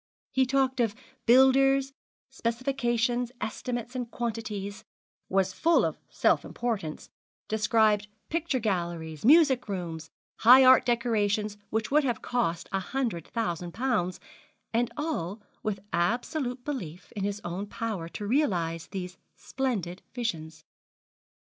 He 0.31 0.47
talked 0.47 0.79
of 0.79 0.95
builders, 1.27 1.93
specifications, 2.31 3.31
estimates, 3.39 3.95
and 3.95 4.09
quantities 4.09 4.83
was 5.29 5.53
full 5.53 5.85
of 5.85 5.99
self 6.09 6.43
importance 6.43 7.11
described 7.47 8.07
picture 8.27 8.57
galleries, 8.57 9.23
music 9.23 9.69
rooms, 9.69 10.09
high 10.37 10.65
art 10.65 10.87
decorations 10.87 11.55
which 11.69 11.91
would 11.91 12.03
have 12.03 12.23
cost 12.23 12.67
a 12.71 12.79
hundred 12.79 13.27
thousand 13.27 13.73
pounds, 13.73 14.19
and 14.73 14.91
all 14.97 15.39
with 15.61 15.81
absolute 15.93 16.65
belief 16.65 17.11
in 17.11 17.23
his 17.23 17.39
own 17.45 17.67
power 17.67 18.09
to 18.09 18.25
realise 18.25 18.87
these 18.87 19.19
splendid 19.35 20.01
visions. 20.15 20.65